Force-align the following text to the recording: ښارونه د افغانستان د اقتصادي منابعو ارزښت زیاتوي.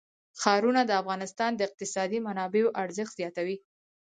ښارونه 0.41 0.81
د 0.85 0.91
افغانستان 1.01 1.51
د 1.55 1.61
اقتصادي 1.67 2.19
منابعو 2.27 2.75
ارزښت 2.83 3.13
زیاتوي. 3.19 3.57